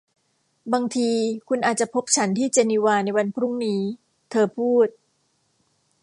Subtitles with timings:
[0.73, 1.09] บางที
[1.47, 3.81] คุณอาจจะพบฉันที่เจนีวาในวันพรุ่งนี้
[4.31, 4.87] เธอพูด